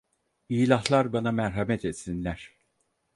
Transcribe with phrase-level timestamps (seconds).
[0.49, 2.51] İlahlar bana merhamet etsinler…